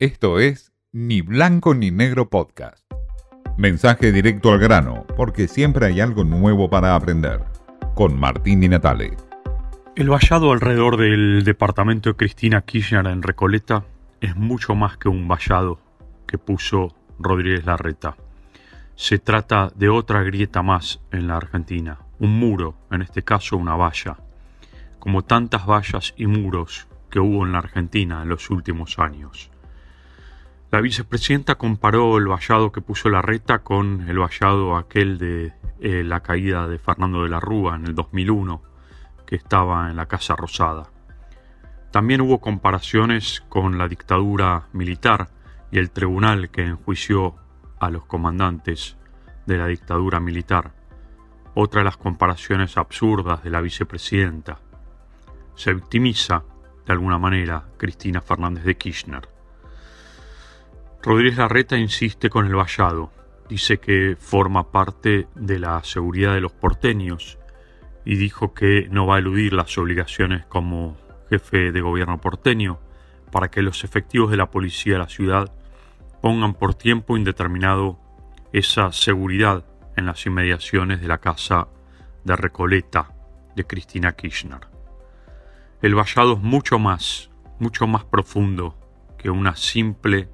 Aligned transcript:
Esto 0.00 0.40
es 0.40 0.72
Ni 0.90 1.20
Blanco 1.20 1.72
ni 1.72 1.92
Negro 1.92 2.28
Podcast. 2.28 2.84
Mensaje 3.56 4.10
directo 4.10 4.50
al 4.50 4.58
grano, 4.58 5.06
porque 5.16 5.46
siempre 5.46 5.86
hay 5.86 6.00
algo 6.00 6.24
nuevo 6.24 6.68
para 6.68 6.96
aprender. 6.96 7.44
Con 7.94 8.18
Martín 8.18 8.60
Di 8.60 8.68
Natale. 8.68 9.16
El 9.94 10.10
vallado 10.10 10.50
alrededor 10.50 10.96
del 10.96 11.44
departamento 11.44 12.10
de 12.10 12.16
Cristina 12.16 12.62
Kirchner 12.62 13.06
en 13.06 13.22
Recoleta 13.22 13.84
es 14.20 14.34
mucho 14.34 14.74
más 14.74 14.96
que 14.96 15.08
un 15.08 15.28
vallado 15.28 15.78
que 16.26 16.38
puso 16.38 16.92
Rodríguez 17.20 17.64
Larreta. 17.64 18.16
Se 18.96 19.20
trata 19.20 19.70
de 19.76 19.90
otra 19.90 20.24
grieta 20.24 20.62
más 20.62 21.00
en 21.12 21.28
la 21.28 21.36
Argentina, 21.36 22.00
un 22.18 22.36
muro, 22.36 22.74
en 22.90 23.02
este 23.02 23.22
caso 23.22 23.56
una 23.56 23.76
valla, 23.76 24.16
como 24.98 25.22
tantas 25.22 25.64
vallas 25.66 26.14
y 26.16 26.26
muros 26.26 26.88
que 27.10 27.20
hubo 27.20 27.46
en 27.46 27.52
la 27.52 27.58
Argentina 27.58 28.22
en 28.22 28.28
los 28.28 28.50
últimos 28.50 28.98
años. 28.98 29.53
La 30.74 30.80
vicepresidenta 30.80 31.54
comparó 31.54 32.18
el 32.18 32.26
vallado 32.26 32.72
que 32.72 32.80
puso 32.80 33.08
la 33.08 33.22
reta 33.22 33.60
con 33.60 34.08
el 34.08 34.18
vallado 34.18 34.76
aquel 34.76 35.18
de 35.18 35.52
eh, 35.78 36.02
la 36.02 36.18
caída 36.18 36.66
de 36.66 36.80
Fernando 36.80 37.22
de 37.22 37.28
la 37.28 37.38
Rúa 37.38 37.76
en 37.76 37.86
el 37.86 37.94
2001, 37.94 38.60
que 39.24 39.36
estaba 39.36 39.88
en 39.88 39.94
la 39.94 40.06
Casa 40.06 40.34
Rosada. 40.34 40.90
También 41.92 42.22
hubo 42.22 42.40
comparaciones 42.40 43.44
con 43.48 43.78
la 43.78 43.86
dictadura 43.86 44.66
militar 44.72 45.28
y 45.70 45.78
el 45.78 45.92
tribunal 45.92 46.50
que 46.50 46.62
enjuició 46.64 47.36
a 47.78 47.88
los 47.88 48.04
comandantes 48.06 48.96
de 49.46 49.58
la 49.58 49.68
dictadura 49.68 50.18
militar. 50.18 50.72
Otra 51.54 51.82
de 51.82 51.84
las 51.84 51.98
comparaciones 51.98 52.76
absurdas 52.76 53.44
de 53.44 53.50
la 53.50 53.60
vicepresidenta. 53.60 54.58
Se 55.54 55.72
victimiza, 55.72 56.42
de 56.84 56.92
alguna 56.92 57.20
manera, 57.20 57.62
Cristina 57.76 58.20
Fernández 58.20 58.64
de 58.64 58.76
Kirchner. 58.76 59.33
Rodríguez 61.04 61.36
Larreta 61.36 61.76
insiste 61.76 62.30
con 62.30 62.46
el 62.46 62.54
vallado. 62.54 63.12
Dice 63.46 63.76
que 63.76 64.16
forma 64.18 64.72
parte 64.72 65.28
de 65.34 65.58
la 65.58 65.84
seguridad 65.84 66.32
de 66.32 66.40
los 66.40 66.52
porteños 66.52 67.38
y 68.06 68.16
dijo 68.16 68.54
que 68.54 68.88
no 68.90 69.06
va 69.06 69.16
a 69.16 69.18
eludir 69.18 69.52
las 69.52 69.76
obligaciones 69.76 70.46
como 70.46 70.96
jefe 71.28 71.72
de 71.72 71.80
gobierno 71.82 72.22
porteño 72.22 72.80
para 73.30 73.50
que 73.50 73.60
los 73.60 73.84
efectivos 73.84 74.30
de 74.30 74.38
la 74.38 74.50
policía 74.50 74.94
de 74.94 75.00
la 75.00 75.10
ciudad 75.10 75.52
pongan 76.22 76.54
por 76.54 76.74
tiempo 76.74 77.18
indeterminado 77.18 77.98
esa 78.54 78.90
seguridad 78.90 79.62
en 79.96 80.06
las 80.06 80.24
inmediaciones 80.24 81.02
de 81.02 81.08
la 81.08 81.18
casa 81.18 81.68
de 82.24 82.34
Recoleta 82.34 83.12
de 83.54 83.66
Cristina 83.66 84.12
Kirchner. 84.12 84.68
El 85.82 85.94
vallado 85.94 86.32
es 86.32 86.40
mucho 86.40 86.78
más, 86.78 87.30
mucho 87.58 87.86
más 87.86 88.06
profundo 88.06 88.78
que 89.18 89.28
una 89.28 89.54
simple 89.54 90.30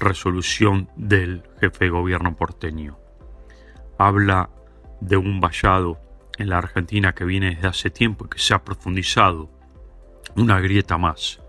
resolución 0.00 0.88
del 0.96 1.44
jefe 1.60 1.84
de 1.84 1.90
gobierno 1.90 2.34
porteño. 2.34 2.98
Habla 3.98 4.50
de 5.00 5.16
un 5.16 5.40
vallado 5.40 5.98
en 6.38 6.48
la 6.48 6.58
Argentina 6.58 7.14
que 7.14 7.24
viene 7.24 7.54
desde 7.54 7.68
hace 7.68 7.90
tiempo 7.90 8.24
y 8.24 8.30
que 8.30 8.38
se 8.38 8.54
ha 8.54 8.64
profundizado, 8.64 9.50
una 10.36 10.58
grieta 10.60 10.96
más. 10.98 11.40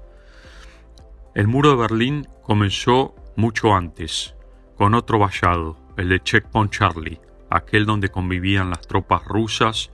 El 1.34 1.48
muro 1.48 1.70
de 1.70 1.78
Berlín 1.78 2.28
comenzó 2.44 3.16
mucho 3.38 3.74
antes, 3.74 4.36
con 4.76 4.94
otro 4.96 5.18
vallado, 5.18 5.78
el 5.96 6.10
de 6.10 6.22
Checkpoint 6.22 6.72
Charlie, 6.72 7.22
aquel 7.50 7.86
donde 7.86 8.10
convivían 8.10 8.70
las 8.70 8.82
tropas 8.88 9.24
rusas, 9.26 9.92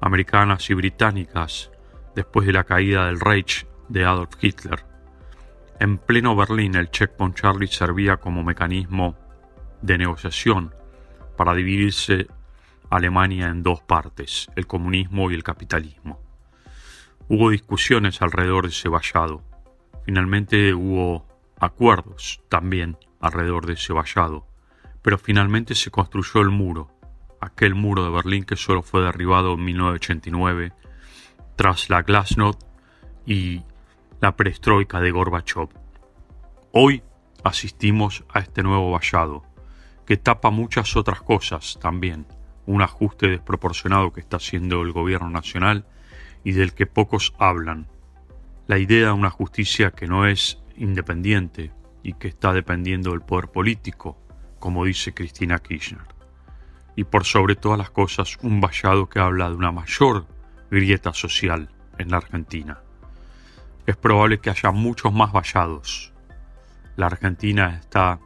americanas 0.00 0.70
y 0.70 0.74
británicas 0.74 1.70
después 2.14 2.46
de 2.46 2.54
la 2.54 2.64
caída 2.64 3.06
del 3.06 3.20
Reich 3.20 3.66
de 3.88 4.04
Adolf 4.04 4.42
Hitler. 4.42 4.89
En 5.80 5.96
pleno 5.96 6.36
Berlín, 6.36 6.74
el 6.74 6.90
Checkpoint 6.90 7.34
Charlie 7.34 7.66
servía 7.66 8.18
como 8.18 8.44
mecanismo 8.44 9.16
de 9.80 9.96
negociación 9.96 10.74
para 11.38 11.54
dividirse 11.54 12.26
Alemania 12.90 13.46
en 13.46 13.62
dos 13.62 13.80
partes, 13.80 14.50
el 14.56 14.66
comunismo 14.66 15.30
y 15.30 15.34
el 15.34 15.42
capitalismo. 15.42 16.20
Hubo 17.28 17.48
discusiones 17.48 18.20
alrededor 18.20 18.64
de 18.64 18.72
ese 18.72 18.90
vallado. 18.90 19.42
Finalmente 20.04 20.74
hubo 20.74 21.26
acuerdos 21.58 22.42
también 22.50 22.98
alrededor 23.18 23.64
de 23.64 23.72
ese 23.72 23.94
vallado, 23.94 24.46
pero 25.00 25.16
finalmente 25.16 25.74
se 25.74 25.90
construyó 25.90 26.42
el 26.42 26.50
muro, 26.50 26.90
aquel 27.40 27.74
muro 27.74 28.04
de 28.04 28.10
Berlín 28.10 28.44
que 28.44 28.56
solo 28.56 28.82
fue 28.82 29.00
derribado 29.00 29.54
en 29.54 29.64
1989 29.64 30.74
tras 31.56 31.88
la 31.88 32.02
Glasnost 32.02 32.60
y 33.24 33.62
la 34.20 34.36
perestroika 34.36 35.00
de 35.00 35.10
Gorbachev. 35.10 35.79
Hoy 36.72 37.02
asistimos 37.42 38.24
a 38.32 38.40
este 38.40 38.62
nuevo 38.62 38.90
vallado, 38.90 39.44
que 40.06 40.16
tapa 40.16 40.50
muchas 40.50 40.96
otras 40.96 41.22
cosas 41.22 41.78
también, 41.80 42.26
un 42.66 42.82
ajuste 42.82 43.28
desproporcionado 43.28 44.12
que 44.12 44.20
está 44.20 44.36
haciendo 44.36 44.82
el 44.82 44.92
gobierno 44.92 45.30
nacional 45.30 45.86
y 46.44 46.52
del 46.52 46.74
que 46.74 46.86
pocos 46.86 47.34
hablan. 47.38 47.88
La 48.66 48.78
idea 48.78 49.06
de 49.06 49.12
una 49.12 49.30
justicia 49.30 49.90
que 49.90 50.06
no 50.06 50.26
es 50.26 50.62
independiente 50.76 51.72
y 52.02 52.14
que 52.14 52.28
está 52.28 52.52
dependiendo 52.52 53.10
del 53.10 53.22
poder 53.22 53.48
político, 53.48 54.16
como 54.58 54.84
dice 54.84 55.12
Cristina 55.12 55.58
Kirchner. 55.58 56.06
Y 56.96 57.04
por 57.04 57.24
sobre 57.24 57.56
todas 57.56 57.78
las 57.78 57.90
cosas, 57.90 58.38
un 58.42 58.60
vallado 58.60 59.08
que 59.08 59.18
habla 59.18 59.48
de 59.48 59.56
una 59.56 59.72
mayor 59.72 60.26
grieta 60.70 61.12
social 61.14 61.68
en 61.98 62.10
la 62.10 62.18
Argentina 62.18 62.80
es 63.90 63.96
probable 63.96 64.38
que 64.38 64.50
haya 64.50 64.70
muchos 64.70 65.12
más 65.12 65.32
vallados. 65.32 66.12
La 67.00 67.06
Argentina 67.06 67.78
está 67.80 68.20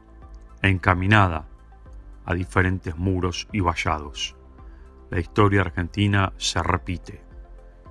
encaminada 0.61 1.47
a 2.25 2.35
diferentes 2.35 2.97
muros 2.97 3.47
y 3.53 3.61
vallados. 3.61 4.35
La 5.11 5.21
historia 5.21 5.61
argentina 5.61 6.33
se 6.39 6.61
repite 6.61 7.23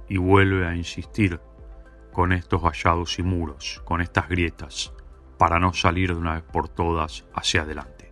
y 0.10 0.18
vuelve 0.18 0.68
a 0.68 0.76
insistir 0.76 1.40
con 2.12 2.34
estos 2.34 2.62
vallados 2.62 3.18
y 3.18 3.24
muros, 3.24 3.82
con 3.86 4.02
estas 4.02 4.28
grietas, 4.28 4.92
para 5.38 5.58
no 5.58 5.72
salir 5.72 6.10
de 6.10 6.20
una 6.20 6.34
vez 6.34 6.44
por 6.44 6.68
todas 6.68 7.24
hacia 7.34 7.62
adelante. 7.62 8.12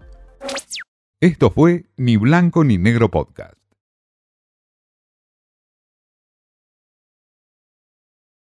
Esto 1.19 1.51
fue 1.51 1.87
Ni 1.97 2.15
Blanco 2.15 2.63
ni 2.63 2.77
Negro 2.77 3.11
Podcast. 3.11 3.60